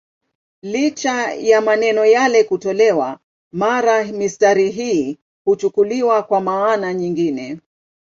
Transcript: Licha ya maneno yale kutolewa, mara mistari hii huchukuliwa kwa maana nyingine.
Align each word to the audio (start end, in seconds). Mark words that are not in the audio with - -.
Licha 0.61 1.33
ya 1.33 1.61
maneno 1.61 2.05
yale 2.05 2.43
kutolewa, 2.43 3.19
mara 3.51 4.03
mistari 4.03 4.71
hii 4.71 5.17
huchukuliwa 5.45 6.23
kwa 6.23 6.41
maana 6.41 6.93
nyingine. 6.93 7.59